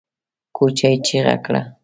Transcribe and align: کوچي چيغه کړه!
کوچي 0.57 0.91
چيغه 1.05 1.35
کړه! 1.45 1.61